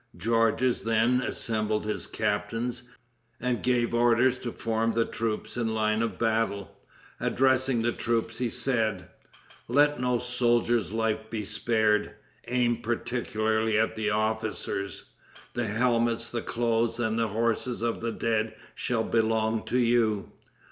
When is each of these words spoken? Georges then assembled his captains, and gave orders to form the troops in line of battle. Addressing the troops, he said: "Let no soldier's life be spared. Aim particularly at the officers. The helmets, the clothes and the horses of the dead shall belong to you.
Georges 0.17 0.81
then 0.81 1.21
assembled 1.21 1.85
his 1.85 2.07
captains, 2.07 2.81
and 3.39 3.61
gave 3.61 3.93
orders 3.93 4.39
to 4.39 4.51
form 4.51 4.93
the 4.95 5.05
troops 5.05 5.57
in 5.57 5.75
line 5.75 6.01
of 6.01 6.17
battle. 6.17 6.75
Addressing 7.19 7.83
the 7.83 7.91
troops, 7.91 8.39
he 8.39 8.49
said: 8.49 9.09
"Let 9.67 9.99
no 10.01 10.17
soldier's 10.17 10.91
life 10.91 11.29
be 11.29 11.43
spared. 11.45 12.15
Aim 12.47 12.77
particularly 12.81 13.77
at 13.77 13.95
the 13.95 14.09
officers. 14.09 15.03
The 15.53 15.67
helmets, 15.67 16.29
the 16.31 16.41
clothes 16.41 16.99
and 16.99 17.19
the 17.19 17.27
horses 17.27 17.83
of 17.83 18.01
the 18.01 18.11
dead 18.11 18.55
shall 18.73 19.03
belong 19.03 19.61
to 19.65 19.77
you. 19.77 20.31